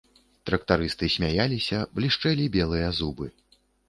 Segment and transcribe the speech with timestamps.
[0.49, 3.29] Трактарысты смяяліся, блішчэлі белыя зубы.